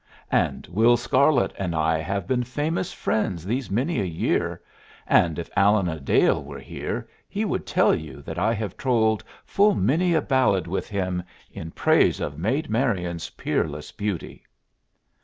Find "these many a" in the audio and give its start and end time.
3.45-4.03